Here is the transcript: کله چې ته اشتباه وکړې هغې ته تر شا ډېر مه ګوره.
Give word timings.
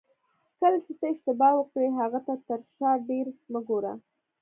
کله 0.59 0.77
چې 0.85 0.91
ته 0.99 1.05
اشتباه 1.13 1.53
وکړې 1.57 1.87
هغې 1.99 2.19
ته 2.27 2.33
تر 2.47 2.59
شا 2.75 2.91
ډېر 3.09 3.25
مه 3.51 3.61
ګوره. 3.67 3.93